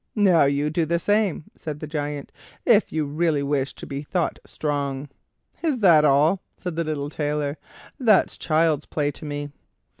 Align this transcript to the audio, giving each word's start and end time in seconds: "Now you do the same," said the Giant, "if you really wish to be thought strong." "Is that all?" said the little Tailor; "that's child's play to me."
"Now 0.15 0.45
you 0.45 0.71
do 0.71 0.87
the 0.87 0.97
same," 0.97 1.43
said 1.55 1.79
the 1.79 1.85
Giant, 1.85 2.31
"if 2.65 2.91
you 2.91 3.05
really 3.05 3.43
wish 3.43 3.75
to 3.75 3.85
be 3.85 4.01
thought 4.01 4.39
strong." 4.47 5.09
"Is 5.61 5.77
that 5.81 6.03
all?" 6.03 6.41
said 6.55 6.75
the 6.75 6.83
little 6.83 7.11
Tailor; 7.11 7.59
"that's 7.99 8.35
child's 8.39 8.87
play 8.87 9.11
to 9.11 9.25
me." 9.25 9.49